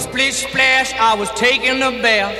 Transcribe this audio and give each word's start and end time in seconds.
Splish 0.00 0.46
splash, 0.48 0.94
I 0.98 1.14
was 1.14 1.30
taking 1.34 1.82
a 1.82 1.90
bath. 2.00 2.32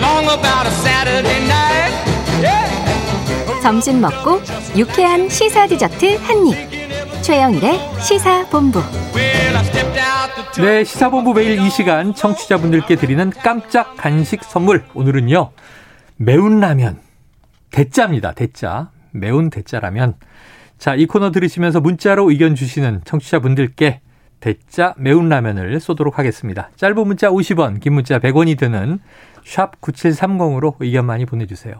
Long 0.00 0.24
about 0.26 0.66
a 0.66 0.70
Saturday 0.82 1.38
night. 1.46 1.94
Yeah. 2.42 3.62
점심 3.62 4.00
먹고 4.00 4.40
유쾌한 4.76 5.28
시사 5.28 5.68
디저트 5.68 6.16
한 6.16 6.46
입. 6.48 7.22
최영일의 7.22 7.78
시사 8.00 8.48
본부. 8.48 8.80
Well, 9.14 9.56
I 9.56 9.64
stepped 9.64 10.00
out 10.00 10.34
the 10.34 10.52
truck. 10.52 10.64
네, 10.64 10.84
시사본부 10.84 11.34
매일 11.34 11.60
이 11.60 11.70
시간 11.70 12.14
청취자분들께 12.14 12.96
드리는 12.96 13.30
깜짝 13.30 13.96
간식 13.96 14.42
선물. 14.42 14.84
오늘은요, 14.94 15.52
매운 16.16 16.58
라면. 16.58 16.98
대짜입니다, 17.70 18.32
대짜. 18.32 18.90
매운 19.12 19.50
대짜라면. 19.50 20.16
자, 20.78 20.94
이 20.96 21.06
코너 21.06 21.30
들으시면서 21.30 21.80
문자로 21.80 22.30
의견 22.30 22.54
주시는 22.54 23.02
청취자분들께 23.04 24.00
대짜 24.40 24.94
매운 24.96 25.28
라면을 25.28 25.80
쏘도록 25.80 26.18
하겠습니다. 26.18 26.70
짧은 26.76 27.06
문자 27.06 27.28
50원, 27.28 27.80
긴 27.80 27.94
문자 27.94 28.18
100원이 28.18 28.58
드는 28.58 29.00
샵 29.44 29.80
9730으로 29.80 30.74
의견 30.80 31.06
많이 31.06 31.26
보내주세요. 31.26 31.74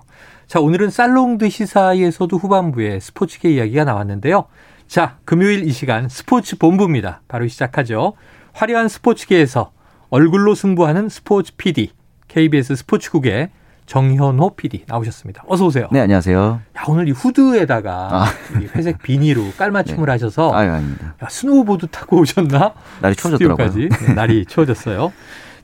자, 0.46 0.60
오늘은 0.60 0.90
살롱드 0.90 1.48
시사에서도 1.48 2.36
후반부에 2.36 3.00
스포츠계 3.00 3.50
이야기가 3.50 3.84
나왔는데요. 3.84 4.46
자, 4.86 5.18
금요일 5.24 5.68
이 5.68 5.70
시간 5.70 6.08
스포츠 6.08 6.56
본부입니다. 6.56 7.20
바로 7.28 7.46
시작하죠. 7.46 8.14
화려한 8.54 8.88
스포츠계에서 8.88 9.72
얼굴로 10.10 10.54
승부하는 10.54 11.10
스포츠 11.10 11.54
PD, 11.56 11.92
KBS 12.28 12.76
스포츠국의 12.76 13.50
정현호 13.88 14.50
PD 14.54 14.84
나오셨습니다. 14.86 15.44
어서 15.48 15.64
오세요. 15.64 15.88
네, 15.90 16.00
안녕하세요. 16.00 16.60
야, 16.76 16.82
오늘 16.88 17.08
이 17.08 17.10
후드에다가 17.10 18.08
아. 18.12 18.26
이 18.60 18.66
회색 18.74 19.02
비니로 19.02 19.52
깔맞춤을 19.56 20.10
하셔서 20.10 20.52
아유, 20.52 20.70
아닙니다. 20.70 21.14
야, 21.22 21.28
스노우보드 21.28 21.86
타고 21.88 22.18
오셨나? 22.20 22.74
날이 23.00 23.16
추워졌더라고요. 23.16 23.88
네, 23.88 24.12
날이 24.14 24.44
추워졌어요. 24.46 25.10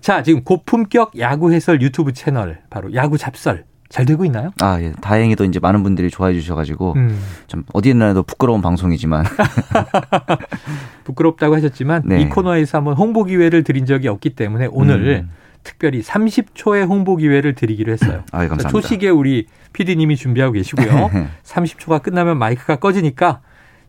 자, 0.00 0.22
지금 0.22 0.42
고품격 0.42 1.18
야구 1.18 1.52
해설 1.52 1.82
유튜브 1.82 2.14
채널 2.14 2.60
바로 2.70 2.94
야구 2.94 3.18
잡설 3.18 3.66
잘 3.90 4.06
되고 4.06 4.24
있나요? 4.24 4.50
아, 4.60 4.80
예. 4.80 4.92
다행히도 5.02 5.44
이제 5.44 5.60
많은 5.60 5.82
분들이 5.82 6.10
좋아해 6.10 6.32
주셔가지고, 6.32 6.94
음, 6.96 7.22
좀 7.46 7.64
어디 7.74 7.90
내놔도 7.90 8.22
부끄러운 8.24 8.60
방송이지만, 8.60 9.24
부끄럽다고 11.04 11.54
하셨지만 11.54 12.02
네. 12.06 12.22
이 12.22 12.28
코너에서 12.28 12.78
한번 12.78 12.94
홍보 12.94 13.22
기회를 13.24 13.62
드린 13.62 13.84
적이 13.86 14.08
없기 14.08 14.30
때문에 14.30 14.68
오늘 14.72 15.24
음. 15.24 15.30
특별히 15.64 16.02
30초의 16.02 16.86
홍보 16.86 17.16
기회를 17.16 17.54
드리기로 17.54 17.92
했어요. 17.92 18.22
아유, 18.30 18.48
감사합니다. 18.48 18.68
초시계 18.68 19.08
우리 19.08 19.46
PD님이 19.72 20.16
준비하고 20.16 20.52
계시고요. 20.52 21.10
30초가 21.42 22.02
끝나면 22.02 22.38
마이크가 22.38 22.76
꺼지니까 22.76 23.40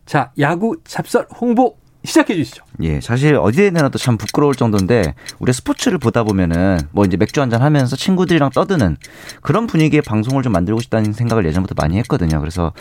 자 0.04 0.32
야구 0.38 0.76
잡설 0.84 1.26
홍보 1.40 1.76
시작해 2.04 2.34
주시죠. 2.34 2.64
예, 2.82 3.00
사실 3.00 3.36
어디에 3.36 3.70
내놔도 3.70 3.98
참 3.98 4.18
부끄러울 4.18 4.54
정도인데, 4.54 5.14
우리 5.38 5.52
스포츠를 5.52 5.98
보다 5.98 6.24
보면은, 6.24 6.78
뭐 6.92 7.04
이제 7.04 7.16
맥주 7.16 7.40
한잔 7.40 7.62
하면서 7.62 7.96
친구들이랑 7.96 8.50
떠드는 8.50 8.96
그런 9.40 9.66
분위기의 9.66 10.02
방송을 10.02 10.42
좀 10.42 10.52
만들고 10.52 10.80
싶다는 10.80 11.12
생각을 11.14 11.46
예전부터 11.46 11.74
많이 11.76 11.96
했거든요. 11.98 12.38
그래서 12.40 12.72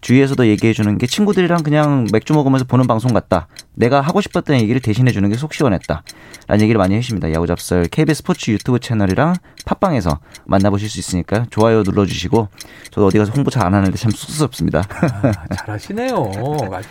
주위에서도 0.00 0.46
얘기해 0.48 0.72
주는 0.74 0.98
게 0.98 1.06
친구들이랑 1.06 1.62
그냥 1.62 2.06
맥주 2.12 2.34
먹으면서 2.34 2.64
보는 2.66 2.86
방송 2.86 3.12
같다. 3.14 3.46
내가 3.74 4.00
하고 4.02 4.20
싶었던 4.20 4.56
얘기를 4.60 4.80
대신해 4.80 5.12
주는 5.12 5.28
게 5.30 5.36
속 5.36 5.54
시원했다. 5.54 6.02
라는 6.46 6.62
얘기를 6.62 6.78
많이 6.78 6.94
해주십니다. 6.96 7.32
야구 7.32 7.46
잡설 7.46 7.84
KBS 7.88 8.18
스포츠 8.18 8.50
유튜브 8.50 8.78
채널이랑 8.78 9.34
팟빵에서 9.64 10.18
만나보실 10.44 10.90
수 10.90 10.98
있으니까 10.98 11.46
좋아요 11.50 11.82
눌러주시고, 11.82 12.48
저도 12.90 13.06
어디 13.06 13.18
가서 13.18 13.32
홍보 13.32 13.50
잘 13.50 13.64
안 13.64 13.72
하는데 13.72 13.96
참 13.96 14.10
쑥스럽습니다. 14.10 14.82
아, 14.90 15.54
잘하시네요. 15.54 16.30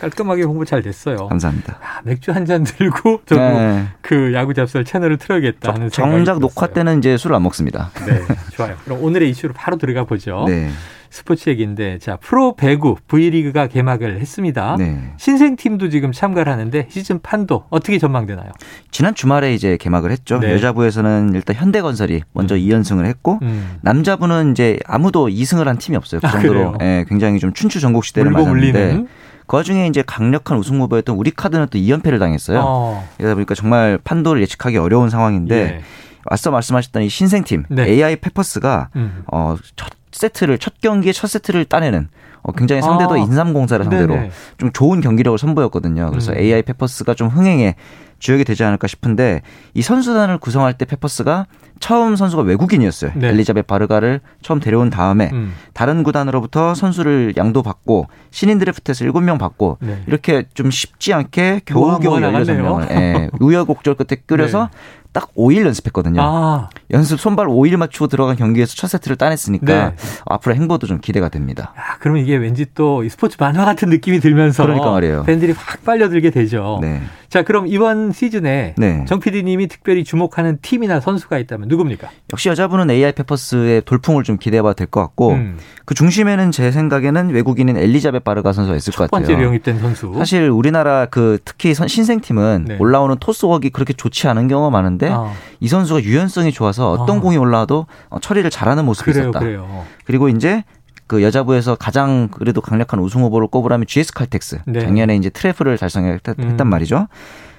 깔끔하게 0.01 0.43
홍보 0.43 0.65
잘 0.65 0.81
됐어요. 0.81 1.27
감사합니다. 1.29 1.77
아, 1.81 2.01
맥주 2.03 2.31
한잔 2.31 2.52
들고 2.61 3.21
저도 3.25 3.41
네. 3.41 3.87
그 4.01 4.33
야구 4.33 4.53
잡설 4.53 4.85
채널을 4.85 5.17
틀어야겠다 5.17 5.73
하는 5.73 5.89
생각이 5.89 6.15
정작 6.17 6.39
녹화 6.39 6.67
들었어요. 6.67 6.73
때는 6.73 6.97
이제 6.99 7.17
술을 7.17 7.35
안 7.35 7.43
먹습니다. 7.43 7.89
네, 8.05 8.21
좋아요. 8.53 8.75
그럼 8.83 9.03
오늘의 9.03 9.29
이슈로 9.31 9.53
바로 9.53 9.77
들어가 9.77 10.03
보죠. 10.03 10.45
네. 10.47 10.69
스포츠 11.13 11.47
얘기인데 11.51 11.99
자 11.99 12.17
프로 12.19 12.55
배구 12.55 12.97
V리그가 13.07 13.67
개막을 13.67 14.19
했습니다. 14.19 14.75
네. 14.79 15.13
신생팀도 15.17 15.89
지금 15.89 16.11
참가를 16.11 16.51
하는데 16.51 16.87
시즌 16.89 17.21
판도 17.21 17.65
어떻게 17.69 17.99
전망되나요? 17.99 18.51
지난 18.89 19.13
주말에 19.13 19.53
이제 19.53 19.77
개막을 19.77 20.09
했죠. 20.11 20.39
네. 20.39 20.51
여자부에서는 20.53 21.33
일단 21.35 21.55
현대건설이 21.55 22.23
먼저 22.33 22.55
2연승을 22.55 23.05
했고 23.05 23.37
음. 23.43 23.77
남자부는 23.81 24.51
이제 24.53 24.79
아무도 24.87 25.27
2승을 25.27 25.65
한 25.65 25.77
팀이 25.77 25.95
없어요. 25.97 26.19
그 26.19 26.25
아, 26.25 26.31
정도로 26.31 26.53
그래요? 26.53 26.77
예, 26.81 27.05
굉장히 27.07 27.37
좀 27.37 27.53
춘추 27.53 27.79
전국 27.79 28.05
시대를 28.05 28.31
맞았는데 28.31 28.71
물리는 28.71 29.07
그 29.47 29.57
와중에 29.57 29.87
이제 29.87 30.03
강력한 30.05 30.57
우승 30.57 30.79
후보였던 30.81 31.15
우리 31.15 31.31
카드는 31.31 31.67
또 31.69 31.77
2연패를 31.77 32.19
당했어요. 32.19 32.61
어, 32.63 33.07
그러다 33.17 33.35
보니까 33.35 33.55
정말 33.55 33.99
판도를 34.03 34.41
예측하기 34.41 34.77
어려운 34.77 35.09
상황인데 35.09 35.55
예. 35.55 35.81
앞서 36.25 36.51
말씀하셨던 36.51 37.03
이 37.03 37.09
신생팀 37.09 37.65
네. 37.69 37.85
AI 37.85 38.17
페퍼스가 38.17 38.89
음. 38.95 39.23
어, 39.31 39.57
첫 39.75 39.89
세트를 40.11 40.57
첫 40.57 40.79
경기에 40.79 41.11
첫 41.11 41.27
세트를 41.27 41.65
따내는 41.65 42.07
어, 42.43 42.51
굉장히 42.51 42.81
상대도 42.81 43.15
아. 43.15 43.17
인삼공사를 43.17 43.83
상대로 43.85 44.15
네네. 44.15 44.31
좀 44.57 44.71
좋은 44.71 45.01
경기력을 45.01 45.37
선보였거든요. 45.37 46.09
그래서 46.09 46.33
음. 46.33 46.37
AI 46.37 46.61
페퍼스가 46.61 47.13
좀 47.13 47.29
흥행에 47.29 47.75
주역이 48.19 48.45
되지 48.45 48.63
않을까 48.63 48.87
싶은데 48.87 49.41
이 49.73 49.81
선수단을 49.81 50.37
구성할 50.37 50.77
때 50.77 50.85
페퍼스가 50.85 51.45
처음 51.79 52.15
선수가 52.15 52.43
외국인이었어요. 52.43 53.11
네. 53.15 53.27
엘리자베 53.27 53.61
바르가를 53.61 54.21
처음 54.41 54.61
데려온 54.61 54.89
다음에 54.89 55.29
음. 55.33 55.53
다른 55.73 56.03
구단으로부터 56.03 56.73
선수를 56.73 57.33
양도받고 57.35 58.07
신인 58.31 58.59
드래프트에서 58.59 59.03
7명 59.05 59.37
받고 59.39 59.79
네. 59.81 60.01
이렇게 60.07 60.45
좀 60.53 60.71
쉽지 60.71 61.13
않게 61.13 61.61
겨우겨우 61.65 62.19
모아 62.19 62.19
나갔네요. 62.21 62.63
16명을 62.63 62.91
예, 62.91 63.29
우여곡절 63.41 63.95
끝에 63.95 64.21
끌어서 64.25 64.69
딱 65.13 65.33
5일 65.35 65.65
연습했거든요. 65.65 66.21
아, 66.21 66.69
연습 66.91 67.19
손발 67.19 67.47
5일 67.47 67.77
맞추고 67.77 68.07
들어간 68.07 68.35
경기에서 68.35 68.75
첫 68.75 68.87
세트를 68.87 69.15
따냈으니까 69.15 69.89
네. 69.89 69.95
앞으로 70.25 70.55
행보도 70.55 70.87
좀 70.87 70.99
기대가 70.99 71.29
됩니다. 71.29 71.73
야, 71.77 71.97
그러면 71.99 72.23
이게 72.23 72.35
왠지 72.35 72.65
또이 72.73 73.09
스포츠 73.09 73.37
만화 73.39 73.63
같은 73.63 73.89
느낌이 73.89 74.19
들면서 74.19 74.63
그러니까 74.63 74.91
말이에요. 74.91 75.23
팬들이 75.23 75.53
확 75.53 75.85
빨려들게 75.85 76.31
되죠. 76.31 76.79
네. 76.81 77.01
자, 77.33 77.41
그럼 77.41 77.65
이번 77.65 78.11
시즌에 78.11 78.75
네. 78.77 79.05
정 79.07 79.19
PD님이 79.19 79.65
특별히 79.67 80.03
주목하는 80.03 80.59
팀이나 80.61 80.99
선수가 80.99 81.39
있다면 81.39 81.67
누굽니까? 81.67 82.07
역시 82.31 82.47
여자분은 82.47 82.91
AI 82.91 83.13
페퍼스의 83.13 83.81
돌풍을 83.85 84.21
좀 84.23 84.37
기대해봐도 84.37 84.75
될 84.75 84.85
것 84.85 85.01
같고 85.01 85.31
음. 85.31 85.57
그 85.85 85.95
중심에는 85.95 86.51
제 86.51 86.69
생각에는 86.69 87.29
외국인인 87.31 87.75
엘리자베 87.75 88.19
바르가 88.19 88.53
선수가 88.53 88.75
있을 88.77 88.93
것첫 88.93 89.09
번째로 89.09 89.33
같아요. 89.33 89.47
영입된 89.47 89.79
선수. 89.79 90.13
사실 90.15 90.47
우리나라 90.47 91.07
그 91.07 91.39
특히 91.43 91.73
선- 91.73 91.87
신생팀은 91.87 92.65
네. 92.67 92.77
올라오는 92.79 93.15
토스웍이 93.19 93.71
그렇게 93.71 93.93
좋지 93.93 94.27
않은 94.27 94.47
경우가 94.47 94.69
많은데 94.69 95.09
아, 95.11 95.33
이 95.59 95.67
선수가 95.67 96.03
유연성이 96.03 96.51
좋아서 96.51 96.91
어떤 96.91 97.17
아. 97.17 97.19
공이 97.19 97.35
올라와도 97.37 97.87
어, 98.09 98.19
처리를 98.19 98.51
잘하는 98.51 98.85
모습이 98.85 99.11
그래요, 99.11 99.29
있었다. 99.29 99.39
그래요. 99.39 99.85
그리고 100.05 100.29
이제 100.29 100.63
그 101.07 101.21
여자부에서 101.23 101.75
가장 101.75 102.29
그래도 102.29 102.61
강력한 102.61 102.99
우승 102.99 103.21
후보를 103.23 103.47
꼽으라면 103.47 103.85
GS 103.87 104.13
칼텍스 104.13 104.59
네. 104.65 104.79
작년에 104.81 105.15
이제 105.15 105.29
treble을 105.29 105.77
달성했단 105.77 106.35
음. 106.39 106.67
말이죠. 106.67 107.07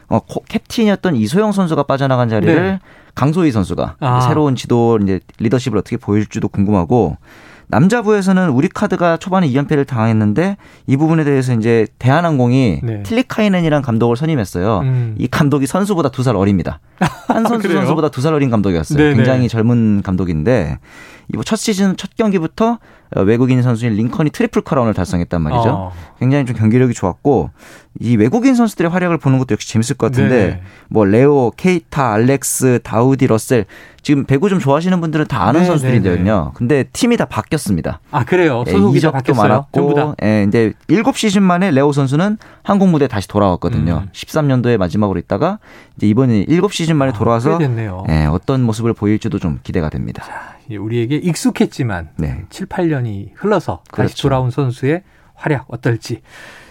어, 0.09 0.21
코- 0.21 0.43
캡틴이었던 0.49 1.17
이소영 1.17 1.53
선수가 1.53 1.83
빠져나간 1.85 2.29
자리를 2.29 2.55
네. 2.55 2.79
강소휘 3.15 3.51
선수가 3.53 3.97
아. 4.01 4.21
새로운 4.23 4.55
지도 4.57 4.99
이제 5.03 5.21
리더십을 5.39 5.79
어떻게 5.79 5.97
보여줄지도 5.97 6.49
궁금하고 6.49 7.17
남자부에서는 7.69 8.51
우리 8.51 8.69
카드가 8.69 9.17
초반에 9.17 9.49
2연패를 9.49 9.87
당했는데 9.87 10.59
이 10.87 10.97
부분에 10.99 11.25
대해서 11.25 11.55
이제 11.55 11.87
대한항공이 11.99 12.81
네. 12.83 13.03
틸리카이넨이란 13.05 13.81
감독을 13.83 14.17
선임했어요. 14.17 14.81
음. 14.81 15.15
이 15.19 15.27
감독이 15.27 15.67
선수보다 15.67 16.11
두 16.11 16.23
살 16.23 16.37
어립니다. 16.37 16.81
한 17.29 17.45
선수 17.49 17.67
그래요? 17.69 17.79
선수보다 17.81 18.11
두 18.11 18.21
살 18.21 18.35
어린 18.35 18.51
감독이었어요. 18.51 18.99
네네. 18.99 19.17
굉장히 19.17 19.49
젊은 19.49 20.03
감독인데 20.03 20.79
이번 21.33 21.45
첫 21.45 21.57
시즌 21.57 21.97
첫 21.97 22.15
경기부터 22.17 22.79
어, 23.17 23.21
외국인 23.21 23.63
선수인 23.63 23.95
링컨이 23.95 24.31
triple 24.31 24.63
crown을 24.63 24.95
달성했단 24.95 25.41
말이죠. 25.41 25.69
어. 25.69 25.93
굉장히 26.19 26.47
좀 26.47 26.57
경기력이 26.57 26.95
좋았고 26.95 27.51
이 28.01 28.17
외국인 28.17 28.55
선수들의 28.55 28.91
활약을 28.91 29.19
보는 29.19 29.39
것도 29.39 29.53
역시 29.53 29.69
재밌을 29.69 29.97
것 29.97 30.11
같은데 30.11 30.47
네. 30.47 30.63
뭐 30.89 31.05
레오, 31.05 31.53
케이타, 31.57 32.13
알렉스, 32.13 32.81
다우디, 32.83 33.27
러셀 33.29 33.67
지금 34.03 34.25
배구 34.25 34.49
좀 34.51 34.59
좋아하시는 34.59 35.01
분들은 35.01 35.27
다 35.27 35.45
아는 35.45 35.61
네, 35.61 35.67
선수들인데요. 35.67 36.53
근데 36.55 36.85
팀이 36.93 37.17
다 37.17 37.25
바뀌었습니다. 37.25 38.01
아, 38.11 38.25
그래요. 38.25 38.65
예, 38.67 38.71
소속이 38.71 38.95
다 38.95 38.99
이적도 38.99 39.13
바뀌었어요. 39.13 39.67
전부 39.73 39.95
다. 39.95 40.01
많았고, 40.03 40.17
예, 40.25 40.45
이제 40.47 40.73
7시즌 40.89 41.41
만에 41.41 41.71
레오 41.71 41.93
선수는 41.93 42.37
한국 42.63 42.89
무대에 42.91 43.09
다시 43.09 43.29
돌아왔거든요. 43.29 44.03
음. 44.05 44.09
13년도에 44.13 44.77
마지막으로 44.77 45.19
있다가 45.21 45.59
이제 45.97 46.07
이번에 46.07 46.45
7시즌 46.45 46.95
만에 46.95 47.13
아, 47.13 47.15
돌아와서 47.15 47.57
꽤 47.57 47.67
됐네요. 47.67 48.05
예, 48.11 48.27
어떤 48.27 48.63
모습을 48.63 48.93
보일지도 48.93 49.39
좀 49.39 49.61
기대가 49.63 49.89
됩니다. 49.89 50.25
예, 50.29 50.54
우리에게 50.71 51.17
익숙했지만 51.17 52.11
네. 52.17 52.45
7, 52.51 52.67
8년이 52.67 53.31
흘러서 53.35 53.83
다시 53.91 54.15
그렇죠. 54.15 54.23
돌아온 54.23 54.51
선수의 54.51 55.03
활약 55.35 55.67
어떨지. 55.69 56.23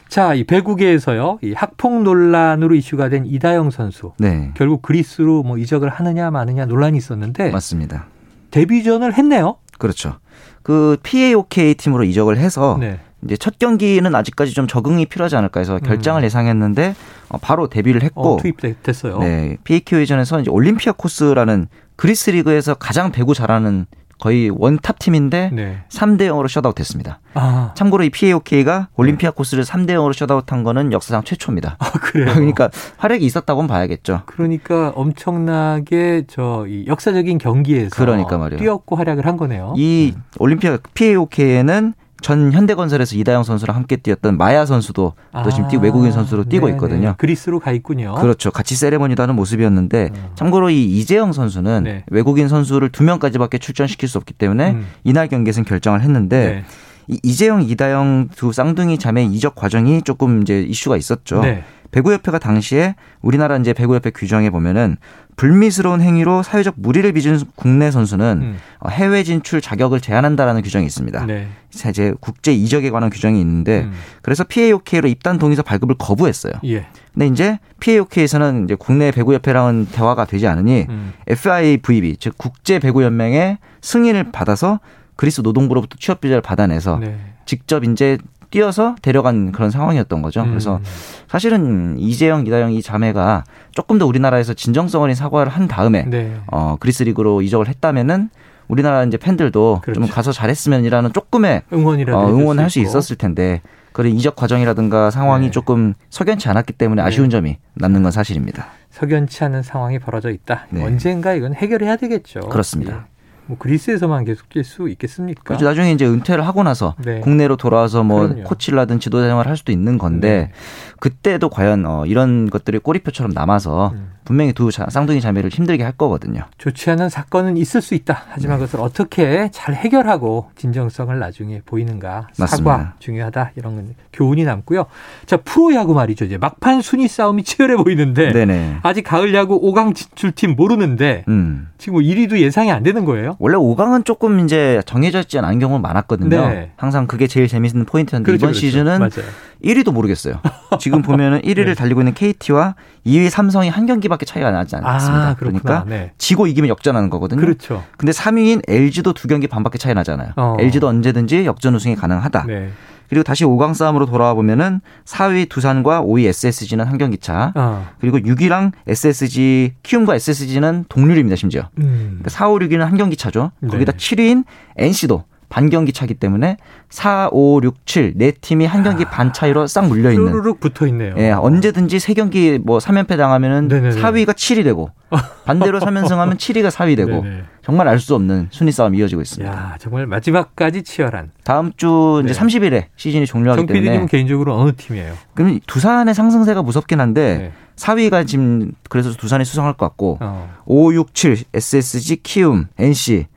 자, 0.08 0.34
이 0.36 0.44
배구계에서요. 0.44 1.40
이 1.42 1.54
학폭 1.54 2.04
논란으로 2.04 2.76
이슈가 2.76 3.10
된 3.10 3.26
이다영 3.26 3.72
선수. 3.72 4.14
네. 4.20 4.52
결국 4.56 4.82
그리스로 4.82 5.42
뭐 5.44 5.58
이적을 5.58 5.90
하느냐 5.90 6.30
마느냐 6.30 6.66
논란이 6.66 6.98
있었는데 6.98 7.50
맞습니다. 7.50 8.06
데뷔전을 8.52 9.14
했네요. 9.14 9.58
그렇죠. 9.80 10.20
그 10.62 10.98
PAOK 11.04 11.76
팀으로 11.76 12.04
이적을 12.04 12.38
해서 12.38 12.78
네. 12.80 13.00
이제 13.26 13.38
첫 13.38 13.60
경기는 13.60 14.14
아직까지 14.14 14.54
좀 14.54 14.68
적응이 14.68 15.06
필요하지 15.06 15.36
않을까 15.36 15.60
해서 15.60 15.80
결장을 15.80 16.22
음. 16.22 16.26
예상했는데 16.26 16.96
어, 17.30 17.38
바로 17.40 17.68
데뷔를 17.68 18.04
했고 18.04 18.36
어, 18.36 18.38
투입됐어요. 18.38 19.20
네, 19.20 19.58
PAOK전에서 19.64 20.42
이제 20.42 20.52
올림피아코스라는 20.52 21.68
그리스 21.96 22.30
리그에서 22.32 22.74
가장 22.74 23.12
배구 23.12 23.34
잘하는 23.34 23.86
거의 24.20 24.50
원탑 24.50 25.00
팀인데 25.00 25.50
네. 25.52 25.84
3대 25.90 26.30
0으로 26.30 26.48
셧아웃 26.48 26.80
했습니다. 26.80 27.20
아, 27.34 27.74
참고로 27.76 28.06
이 28.06 28.10
PAOK가 28.10 28.88
올림피아코스를 28.96 29.66
3대 29.66 29.90
0으로 29.90 30.14
셧아웃 30.14 30.50
한 30.50 30.64
거는 30.64 30.94
역사상 30.94 31.24
최초입니다. 31.24 31.76
아, 31.78 31.92
그래요. 31.92 32.32
그러니까 32.34 32.70
활약이 32.98 33.26
있었다고는 33.26 33.68
봐야겠죠. 33.68 34.22
그러니까 34.26 34.94
엄청나게 34.96 36.24
저이 36.28 36.86
역사적인 36.88 37.38
경기에서 37.38 37.90
그러니까 37.94 38.38
말이에요. 38.38 38.60
뛰었고 38.60 38.96
활약을 38.96 39.26
한 39.26 39.36
거네요. 39.36 39.74
이 39.76 40.14
올림피아 40.40 40.78
PAOK에는 40.94 41.94
전 42.24 42.54
현대건설에서 42.54 43.18
이다영 43.18 43.44
선수랑 43.44 43.76
함께 43.76 43.98
뛰었던 43.98 44.38
마야 44.38 44.66
선수도 44.66 45.14
또 45.44 45.52
지금 45.52 45.68
뛰고 45.68 45.84
외국인 45.84 46.12
선수로 46.14 46.46
뛰고 46.46 46.66
아, 46.66 46.70
네네. 46.70 46.78
있거든요. 46.78 47.16
그리스로 47.18 47.60
가 47.60 47.74
있군요. 47.74 48.16
그렇죠. 48.16 48.50
같이 48.50 48.76
세레머니도 48.76 49.22
하는 49.22 49.36
모습이었는데 49.36 50.10
어. 50.16 50.32
참고로 50.36 50.70
이 50.70 50.84
이재영 50.84 51.34
선수는 51.34 51.84
네. 51.84 52.06
외국인 52.10 52.48
선수를 52.48 52.90
두 52.90 53.04
명까지밖에 53.04 53.58
출전시킬 53.58 54.08
수 54.08 54.18
없기 54.18 54.34
때문에 54.34 54.72
음. 54.72 54.88
이날 55.04 55.28
경기에서는 55.28 55.66
결정을 55.66 56.02
했는데 56.02 56.46
네. 56.46 56.66
이 57.10 57.20
이재영, 57.22 57.64
이다영 57.64 58.30
두 58.34 58.54
쌍둥이 58.54 58.98
자매 58.98 59.26
이적 59.26 59.56
과정이 59.56 60.02
조금 60.04 60.42
이제 60.42 60.62
이슈가 60.62 60.96
있었죠. 60.96 61.42
네. 61.42 61.66
배구협회가 61.94 62.40
당시에 62.40 62.96
우리나라 63.22 63.56
이제 63.58 63.72
배구협회 63.72 64.10
규정에 64.10 64.50
보면은 64.50 64.98
불미스러운 65.36 66.02
행위로 66.02 66.44
사회적 66.44 66.76
무리를 66.78 67.12
빚은 67.14 67.40
국내 67.56 67.92
선수는 67.92 68.40
음. 68.42 68.58
어, 68.80 68.90
해외 68.90 69.24
진출 69.24 69.62
자격을 69.62 70.02
제한한다라는 70.02 70.62
규정이 70.62 70.86
있습니다. 70.86 71.26
네. 71.26 71.48
이제 71.72 72.14
국제 72.20 72.52
이적에 72.54 72.90
관한 72.90 73.10
규정이 73.10 73.40
있는데 73.40 73.84
음. 73.84 73.94
그래서 74.22 74.44
PAOK로 74.44 75.08
입단 75.08 75.38
동의서 75.38 75.64
발급을 75.64 75.96
거부했어요. 75.98 76.54
예. 76.66 76.88
근데 77.14 77.28
이제 77.28 77.60
PAOK에서는 77.80 78.66
이제 78.66 78.76
국내 78.76 79.12
배구협회랑은 79.12 79.88
대화가 79.92 80.26
되지 80.26 80.48
않으니 80.48 80.88
음. 80.90 81.14
FIVB 81.28 82.18
즉 82.20 82.36
국제 82.38 82.80
배구 82.80 83.04
연맹의 83.04 83.60
승인을 83.82 84.32
받아서 84.32 84.80
그리스 85.16 85.42
노동부로부터 85.42 85.98
취업 86.00 86.22
비자를 86.22 86.42
받아내서 86.42 86.98
네. 87.00 87.18
직접 87.46 87.84
이제 87.84 88.18
뛰어서 88.54 88.96
데려간 89.02 89.52
그런 89.52 89.72
상황이었던 89.72 90.22
거죠. 90.22 90.46
그래서 90.46 90.76
음. 90.76 90.84
사실은 91.28 91.98
이재영, 91.98 92.46
이다영 92.46 92.72
이 92.72 92.84
자매가 92.84 93.46
조금 93.72 93.98
더 93.98 94.06
우리나라에서 94.06 94.54
진정성 94.54 95.02
어린 95.02 95.16
사과를 95.16 95.52
한 95.52 95.68
다음에 95.68 96.04
네. 96.04 96.38
어 96.52 96.78
그리스 96.80 97.02
리그로 97.02 97.42
이적을 97.42 97.68
했다면은 97.68 98.30
우리나라 98.68 99.04
이제 99.06 99.18
팬들도 99.18 99.82
좀 99.86 99.94
그렇죠. 99.94 100.14
가서 100.14 100.32
잘했으면이라는 100.32 101.14
조금의 101.14 101.64
응원이라도 101.74 102.18
어, 102.20 102.30
응원할 102.30 102.70
수 102.70 102.78
있고. 102.78 102.90
있었을 102.90 103.16
텐데 103.16 103.62
그런 103.92 104.12
이적 104.12 104.36
과정이라든가 104.36 105.10
상황이 105.10 105.48
네. 105.48 105.52
조금 105.52 105.96
석연치 106.12 106.48
않았기 106.48 106.74
때문에 106.74 107.02
아쉬운 107.02 107.32
점이 107.32 107.58
남는 107.74 108.04
건 108.04 108.12
사실입니다. 108.12 108.68
석연치 108.92 109.44
않은 109.46 109.64
상황이 109.64 109.98
벌어져 109.98 110.30
있다. 110.30 110.68
네. 110.70 110.84
언젠가 110.84 111.34
이건 111.34 111.56
해결해야 111.56 111.96
되겠죠. 111.96 112.42
그렇습니다. 112.42 113.08
예. 113.44 113.48
뭐 113.48 113.58
그리스에서만 113.58 114.26
계속 114.26 114.50
뛸 114.50 114.64
수 114.64 114.90
있겠습니까? 114.90 115.44
그렇죠. 115.44 115.66
나중에 115.66 115.92
이제 115.92 116.06
은퇴를 116.06 116.46
하고 116.46 116.64
나서 116.64 116.96
네. 117.04 117.20
국내로 117.20 117.58
돌아와서 117.58 118.04
뭐 118.04 118.22
그럼요. 118.22 118.36
네. 118.36 118.44
코치를 118.44 118.80
하든 118.80 119.00
지도자 119.00 119.28
생활을 119.28 119.50
할 119.50 119.58
수도 119.58 119.72
있는 119.72 119.98
건데 119.98 120.52
그때도 121.00 121.50
과연 121.50 121.86
어, 121.86 122.06
이런 122.06 122.50
것들이 122.50 122.80
꼬리표처럼 122.80 123.32
남아서 123.34 123.92
음. 123.94 124.14
분명히 124.26 124.54
두 124.54 124.72
자- 124.72 124.88
쌍둥이 124.90 125.22
자매를 125.22 125.50
힘들게 125.50 125.84
할 125.84 125.92
거거든요. 125.94 126.42
좋지 126.58 126.90
않은 126.92 127.10
사건은 127.10 127.58
있을 127.58 127.82
수 127.82 127.94
있다. 127.96 128.14
네. 128.14 128.20
하지만 128.30 128.58
그것을 128.58 128.80
어떻게 128.82 129.50
잘 129.52 129.76
해결하고 129.76 130.50
진정성을 130.56 131.18
나중에 131.20 131.62
보이는가. 131.66 132.28
사과 132.34 132.44
맞습니다. 132.52 132.96
중요하다. 133.00 133.52
이런 133.56 133.76
건 133.76 133.96
교훈이 134.14 134.44
남고요. 134.44 134.86
자, 135.26 135.38
프로야구 135.38 135.94
말이죠. 135.94 136.26
이제 136.26 136.38
막판 136.38 136.82
순위 136.82 137.08
싸움이 137.08 137.44
치열해 137.44 137.76
보이는데 137.78 138.32
네네. 138.32 138.78
아직 138.84 139.04
가을 139.04 139.34
야구 139.34 139.60
5강 139.62 139.96
진출팀 139.96 140.56
모르는데 140.56 141.26
음. 141.28 141.68
지금 141.78 141.94
뭐 141.94 142.02
1위도 142.02 142.38
예상이 142.40 142.72
안 142.72 142.84
되는 142.84 143.04
거예요. 143.06 143.36
원래 143.40 143.58
5강은 143.58 144.06
조금 144.06 144.40
이제 144.40 144.82
정해져 144.86 145.20
있지 145.20 145.38
않은 145.40 145.60
경우가 145.60 145.80
많았거든요. 145.82 146.30
네. 146.50 146.72
항상 146.78 147.08
그게 147.08 147.28
제일 147.28 147.48
재밌는 147.48 147.86
포인트였는데 147.86 148.26
그렇죠, 148.26 148.38
이번 148.46 148.50
그렇죠. 148.52 148.60
시즌은 148.60 149.00
맞아요. 149.00 149.32
1위도 149.64 149.92
모르겠어요. 149.94 150.40
지금 150.80 151.02
보면은 151.02 151.42
1위를 151.44 151.66
네. 151.68 151.74
달리고 151.74 152.02
있는 152.02 152.14
KT와 152.14 152.76
2위 153.06 153.30
삼성이 153.30 153.70
한 153.70 153.86
경기밖에 153.86 154.26
차이가 154.26 154.52
나지 154.52 154.76
않습니다. 154.76 155.30
아. 155.30 155.36
그러니까 155.36 155.86
네. 155.88 156.12
지고 156.18 156.48
이기면 156.48 156.70
역전하는 156.70 157.10
거거든요. 157.10 157.40
그렇죠. 157.40 157.84
근데 157.98 158.12
3위인 158.12 158.62
LG도 158.68 159.14
두 159.14 159.28
경기 159.28 159.48
반밖에 159.48 159.78
차이 159.78 159.94
나잖아요. 159.94 160.34
어. 160.36 160.58
LG도 160.60 160.88
언제든지 160.88 161.46
역전 161.46 161.76
우승이 161.76 161.96
가능하다. 161.96 162.46
네. 162.48 162.70
그리고 163.10 163.24
다시 163.24 163.44
5강 163.46 163.76
싸움으로 163.76 164.06
돌아와 164.08 164.34
보면은 164.34 164.82
4위 165.06 165.48
두산과 165.48 166.02
5위 166.02 166.26
SSG는 166.28 166.86
한 166.86 166.98
경기 166.98 167.18
차. 167.18 167.52
어. 167.56 167.88
그리고 168.00 168.18
6위랑 168.18 168.72
SSG 168.88 169.74
키움과 169.84 170.16
SSG는 170.16 170.86
동률입니다, 170.90 171.36
심지어. 171.36 171.70
음. 171.78 172.06
그러니까 172.08 172.30
4, 172.30 172.50
5, 172.50 172.60
6위는 172.60 172.80
한 172.80 172.98
경기 172.98 173.16
차죠. 173.16 173.52
네. 173.60 173.70
거기다 173.70 173.92
7위인 173.92 174.46
NC도 174.78 175.26
반 175.54 175.70
경기 175.70 175.94
차기 175.94 176.16
때문에 176.16 176.58
4, 176.90 177.30
5, 177.32 177.62
6, 177.62 177.86
7 177.86 178.14
네 178.16 178.32
팀이 178.32 178.66
한 178.66 178.82
경기 178.82 179.06
반 179.06 179.32
차이로 179.32 179.68
싹 179.68 179.86
물려 179.88 180.12
있는. 180.12 180.32
쭈루룩 180.32 180.60
붙어 180.60 180.88
있네요. 180.88 181.14
예, 181.20 181.30
언제든지 181.30 182.00
세 182.00 182.16
경기 182.16 182.58
뭐 182.58 182.80
3연패 182.80 183.18
당하면은 183.18 183.68
네네네. 183.68 184.02
4위가 184.02 184.30
7위 184.32 184.64
되고 184.64 184.90
반대로 185.46 185.80
3연승하면 185.80 186.38
7위가 186.38 186.72
4위 186.72 186.98
되고 186.98 187.22
네네. 187.22 187.44
정말 187.64 187.88
알 187.88 188.00
수 188.00 188.16
없는 188.16 188.48
순위 188.50 188.72
싸움이 188.72 188.98
이어지고 188.98 189.22
있습니다. 189.22 189.54
야, 189.54 189.76
정말 189.80 190.08
마지막까지 190.08 190.82
치열한. 190.82 191.30
다음 191.44 191.72
주 191.78 192.22
이제 192.26 192.34
네. 192.34 192.40
30일에 192.40 192.86
시즌이 192.96 193.28
종료하기 193.28 193.60
정 193.60 193.68
때문에 193.68 194.08
개인적으로 194.08 194.58
어느 194.58 194.72
팀이에요? 194.76 195.14
그럼 195.36 195.60
두산의 195.68 196.16
상승세가 196.16 196.64
무섭긴 196.64 197.00
한데 197.00 197.38
네. 197.38 197.52
4위가 197.76 198.26
지금 198.26 198.72
그래서 198.90 199.12
두산이 199.12 199.46
수상할 199.46 199.74
것 199.74 199.86
같고 199.86 200.18
어. 200.20 200.50
5, 200.66 200.94
6, 200.96 201.14
7 201.14 201.38
SSG, 201.54 202.24
키움, 202.24 202.66
NC 202.80 203.28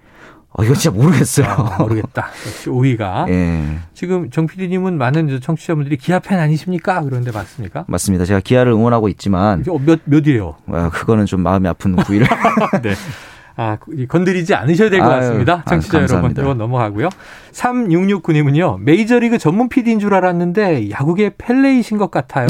어 0.58 0.64
이거 0.64 0.72
진짜 0.74 0.96
모르겠어요. 0.96 1.46
아, 1.48 1.76
모르겠다. 1.82 2.28
역시 2.46 2.70
5위가. 2.70 3.28
예. 3.30 3.78
지금 3.92 4.30
정 4.30 4.46
PD님은 4.46 4.96
많은 4.96 5.38
청취자분들이 5.40 5.96
기아 5.98 6.18
팬 6.18 6.38
아니십니까? 6.38 7.02
그런데 7.02 7.30
맞습니까? 7.30 7.84
맞습니다. 7.88 8.24
제가 8.24 8.40
기아를 8.40 8.72
응원하고 8.72 9.08
있지만 9.10 9.60
이게 9.60 9.70
몇, 9.84 10.00
몇이에요? 10.04 10.54
어, 10.66 10.90
그거는 10.92 11.26
좀 11.26 11.42
마음이 11.42 11.68
아픈 11.68 11.94
부위를 11.96 12.26
네. 12.82 12.94
아, 13.58 13.78
이 13.94 14.06
건드리지 14.06 14.54
않으셔야 14.54 14.90
될 14.90 15.00
것 15.00 15.08
같습니다. 15.08 15.54
아유, 15.64 15.80
청취자 15.80 16.02
여러분. 16.02 16.30
이건 16.32 16.58
넘어가고요. 16.58 17.08
3669님은요, 17.52 18.80
메이저리그 18.80 19.38
전문 19.38 19.70
PD인 19.70 19.98
줄 19.98 20.12
알았는데, 20.12 20.90
야구계 20.90 21.32
펠레이신 21.38 21.96
것 21.96 22.10
같아요. 22.10 22.48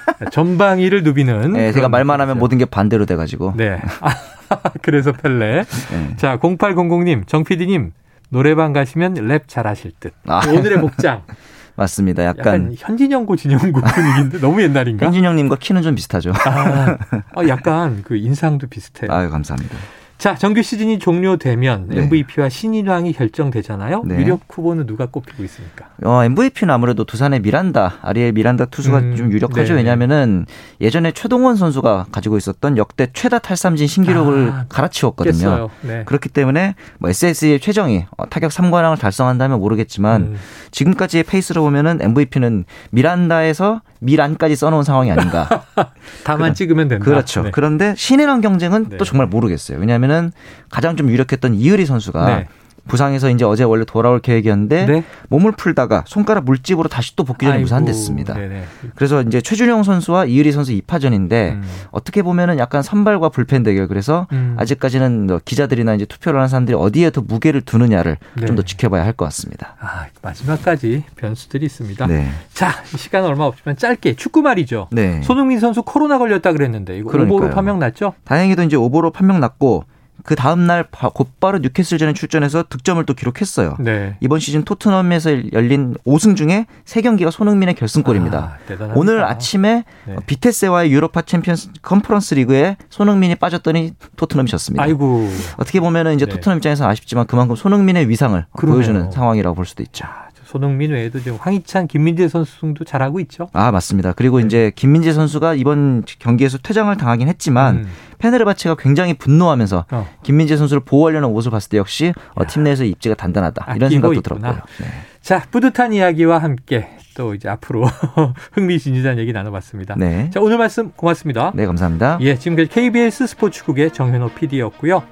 전방위를 0.32 1.02
누비는. 1.02 1.56
예, 1.56 1.72
제가 1.72 1.88
말만 1.88 2.20
하면. 2.20 2.38
모든 2.38 2.58
게 2.58 2.64
반대로 2.64 3.06
돼가지고 3.06 3.54
네. 3.56 3.80
그래서 4.82 5.12
펠레. 5.12 5.64
예. 5.92 6.16
자, 6.16 6.38
0800님, 6.38 7.26
정 7.26 7.44
PD님, 7.44 7.92
노래방 8.28 8.72
가시면 8.72 9.14
랩 9.14 9.48
잘하실 9.48 9.92
듯. 10.00 10.12
아. 10.26 10.40
오늘의 10.48 10.80
복장. 10.80 11.22
맞습니다. 11.74 12.24
약간, 12.24 12.44
약간, 12.46 12.74
현진영고 12.76 13.36
진영고 13.36 13.80
분위기인데 13.80 14.40
너무 14.40 14.60
옛날인가? 14.62 15.06
현진영님과 15.06 15.56
키는 15.56 15.80
좀 15.82 15.94
비슷하죠. 15.94 16.32
아, 16.44 16.98
어, 17.34 17.48
약간 17.48 18.02
그 18.04 18.16
인상도 18.16 18.66
비슷해요. 18.66 19.10
아유 19.10 19.30
감사합니다. 19.30 19.74
자, 20.22 20.36
정규 20.36 20.62
시즌이 20.62 21.00
종료되면 21.00 21.86
네. 21.88 22.02
MVP와 22.02 22.48
신인왕이 22.48 23.12
결정되잖아요. 23.12 24.04
네. 24.06 24.18
유력 24.18 24.42
후보는 24.48 24.86
누가 24.86 25.06
꼽히고 25.06 25.42
있습니까? 25.42 25.86
어, 26.04 26.22
MVP는 26.22 26.72
아무래도 26.72 27.02
두산의 27.02 27.40
미란다, 27.40 27.94
아리엘 28.02 28.30
미란다 28.30 28.66
투수가 28.66 28.98
음, 29.00 29.16
좀 29.16 29.32
유력하죠. 29.32 29.72
네. 29.72 29.80
왜냐면은 29.80 30.46
예전에 30.80 31.10
최동원 31.10 31.56
선수가 31.56 32.06
가지고 32.12 32.36
있었던 32.36 32.76
역대 32.76 33.08
최다 33.12 33.40
탈삼진 33.40 33.88
신기록을 33.88 34.52
아, 34.52 34.64
갈아치웠거든요. 34.68 35.70
네. 35.80 36.04
그렇기 36.04 36.28
때문에 36.28 36.76
뭐 36.98 37.10
SS의 37.10 37.58
최정이 37.58 38.06
어, 38.16 38.28
타격 38.28 38.52
3관왕을 38.52 39.00
달성한다면 39.00 39.58
모르겠지만 39.58 40.22
음, 40.22 40.36
지금까지의 40.70 41.24
페이스로 41.24 41.62
보면은 41.62 41.98
MVP는 42.00 42.64
미란다에서 42.90 43.80
미란까지 43.98 44.54
써놓은 44.54 44.84
상황이 44.84 45.10
아닌가. 45.10 45.64
다만 46.22 46.54
찍으면 46.54 46.86
된다. 46.86 47.04
그렇죠. 47.04 47.42
네. 47.42 47.50
그런데 47.52 47.94
신인왕 47.96 48.40
경쟁은 48.40 48.88
네. 48.90 48.96
또 48.98 49.04
정말 49.04 49.26
모르겠어요. 49.26 49.78
왜냐하면 49.78 50.11
은 50.12 50.30
가장 50.70 50.96
좀 50.96 51.08
유력했던 51.08 51.54
이의리 51.54 51.86
선수가 51.86 52.26
네. 52.36 52.46
부상에서 52.88 53.30
이제 53.30 53.44
어제 53.44 53.62
원래 53.62 53.84
돌아올 53.84 54.18
계획이었는데 54.18 54.86
네. 54.86 55.04
몸을 55.28 55.52
풀다가 55.52 56.02
손가락 56.04 56.44
물집으로 56.44 56.88
다시 56.88 57.14
또 57.14 57.22
복귀 57.22 57.46
전에 57.46 57.54
아이고, 57.58 57.62
무산됐습니다. 57.62 58.34
네네. 58.34 58.64
그래서 58.96 59.22
이제 59.22 59.40
최준용 59.40 59.84
선수와 59.84 60.24
이의리 60.24 60.50
선수 60.50 60.72
2파전인데 60.72 61.32
음. 61.52 61.62
어떻게 61.92 62.22
보면은 62.22 62.58
약간 62.58 62.82
선발과 62.82 63.28
불펜 63.28 63.62
대결 63.62 63.86
그래서 63.86 64.26
음. 64.32 64.56
아직까지는 64.58 65.26
뭐 65.28 65.40
기자들이나 65.44 65.94
이제 65.94 66.04
투표를 66.06 66.40
하는 66.40 66.48
사람들이 66.48 66.76
어디에 66.76 67.10
더 67.10 67.20
무게를 67.20 67.60
두느냐를 67.60 68.16
네. 68.34 68.46
좀더 68.46 68.62
지켜봐야 68.62 69.04
할 69.04 69.12
것 69.12 69.26
같습니다. 69.26 69.76
아, 69.78 70.06
마지막까지 70.20 71.04
변수들이 71.14 71.64
있습니다. 71.66 72.06
네. 72.08 72.28
자, 72.52 72.72
시간 72.96 73.24
얼마 73.24 73.44
없지만 73.44 73.76
짧게 73.76 74.16
축구 74.16 74.42
말이죠. 74.42 74.88
네. 74.90 75.22
손흥민 75.22 75.60
선수 75.60 75.84
코로나 75.84 76.18
걸렸다 76.18 76.52
그랬는데 76.52 76.98
이거 76.98 77.10
그러니까요. 77.12 77.36
오보로 77.36 77.54
판명 77.54 77.78
났죠? 77.78 78.14
다행히도 78.24 78.64
이제 78.64 78.74
오보로 78.74 79.12
판명 79.12 79.38
났고 79.38 79.84
그 80.24 80.36
다음 80.36 80.66
날 80.66 80.84
곧바로 81.14 81.58
뉴캐슬전에 81.58 82.12
출전해서 82.12 82.64
득점을 82.68 83.04
또 83.06 83.14
기록했어요. 83.14 83.76
네. 83.80 84.16
이번 84.20 84.38
시즌 84.40 84.64
토트넘에서 84.64 85.52
열린 85.52 85.94
5승 86.06 86.36
중에 86.36 86.66
3경기가 86.84 87.30
손흥민의 87.30 87.74
결승골입니다. 87.74 88.38
아, 88.38 88.92
오늘 88.94 89.24
아침에 89.24 89.84
네. 90.06 90.16
비테세와의 90.26 90.92
유로파 90.92 91.22
챔피언스 91.22 91.70
컨퍼런스 91.82 92.34
리그에 92.34 92.76
손흥민이 92.90 93.34
빠졌더니 93.36 93.94
토트넘이 94.16 94.48
졌습니다. 94.50 94.82
아이고. 94.82 95.28
어떻게 95.56 95.80
보면은 95.80 96.14
이제 96.14 96.26
네. 96.26 96.32
토트넘 96.32 96.58
입장에서 96.58 96.88
아쉽지만 96.88 97.26
그만큼 97.26 97.56
손흥민의 97.56 98.08
위상을 98.08 98.46
그러네요. 98.56 98.76
보여주는 98.76 99.10
상황이라고 99.10 99.54
볼 99.54 99.66
수도 99.66 99.82
있죠. 99.82 100.06
손흥민 100.52 100.90
외에도 100.90 101.18
지금 101.18 101.38
황희찬, 101.40 101.86
김민재 101.86 102.28
선수도 102.28 102.84
잘하고 102.84 103.20
있죠. 103.20 103.48
아 103.54 103.70
맞습니다. 103.70 104.12
그리고 104.12 104.38
네. 104.38 104.44
이제 104.44 104.72
김민재 104.76 105.14
선수가 105.14 105.54
이번 105.54 106.04
경기에서 106.18 106.58
퇴장을 106.58 106.94
당하긴 106.94 107.26
했지만 107.28 107.76
음. 107.76 107.88
페네르바체가 108.18 108.76
굉장히 108.78 109.14
분노하면서 109.14 109.86
어. 109.90 110.08
김민재 110.22 110.58
선수를 110.58 110.82
보호하려는 110.84 111.28
옷을 111.30 111.50
봤을 111.50 111.70
때 111.70 111.78
역시 111.78 112.12
어, 112.34 112.46
팀 112.46 112.64
내에서 112.64 112.84
입지가 112.84 113.14
단단하다 113.14 113.74
이런 113.76 113.88
생각도 113.88 114.12
있구나. 114.12 114.52
들었고요. 114.52 114.62
네. 114.80 114.86
자 115.22 115.42
뿌듯한 115.50 115.94
이야기와 115.94 116.38
함께 116.38 116.90
또 117.16 117.32
이제 117.32 117.48
앞으로 117.48 117.86
흥미진진한 118.52 119.18
얘기 119.18 119.32
나눠봤습니다. 119.32 119.94
네. 119.96 120.28
자 120.30 120.40
오늘 120.40 120.58
말씀 120.58 120.90
고맙습니다. 120.90 121.52
네 121.54 121.64
감사합니다. 121.64 122.18
예 122.20 122.36
지금까지 122.36 122.68
KBS 122.68 123.26
스포츠국의 123.26 123.92
정현호 123.92 124.28
PD였고요. 124.30 125.02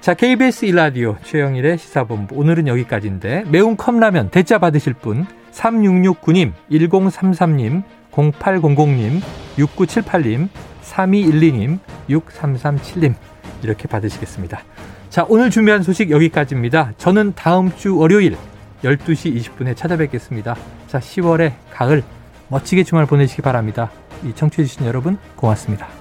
자, 0.00 0.14
KBS 0.14 0.64
일라디오 0.64 1.18
최영일의 1.22 1.76
시사본부. 1.76 2.34
오늘은 2.34 2.66
여기까지인데 2.68 3.44
매운 3.48 3.76
컵라면 3.76 4.30
대짜 4.30 4.58
받으실 4.58 4.94
분 4.94 5.26
3669님, 5.52 6.52
1033님, 6.70 7.82
0800님, 8.10 9.20
6978님, 9.58 10.48
3212님, 10.82 11.78
6337님 12.08 13.14
이렇게 13.62 13.88
받으시겠습니다. 13.88 14.62
자, 15.10 15.26
오늘 15.28 15.50
준비한 15.50 15.82
소식 15.82 16.10
여기까지입니다. 16.10 16.92
저는 16.96 17.34
다음 17.36 17.70
주 17.76 17.98
월요일 17.98 18.38
12시 18.82 19.36
20분에 19.36 19.76
찾아뵙겠습니다. 19.76 20.56
자, 20.86 20.98
10월의 20.98 21.52
가을 21.70 22.02
멋지게 22.48 22.84
주말 22.84 23.04
보내시기 23.04 23.42
바랍니다. 23.42 23.90
이 24.24 24.32
청취해주신 24.34 24.86
여러분 24.86 25.18
고맙습니다. 25.36 25.99